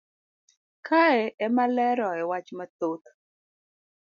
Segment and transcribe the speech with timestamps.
[0.87, 3.05] kae emalero e wach mathoth